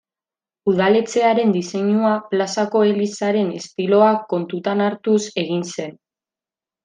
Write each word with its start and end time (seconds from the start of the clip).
Udaletxearen 0.71 1.51
diseinua 1.57 2.13
plazako 2.31 2.81
elizaren 2.93 3.53
estiloa 3.59 4.09
kontutan 4.33 4.83
hartuz 4.87 5.21
egin 5.45 5.63
zen. 5.77 5.93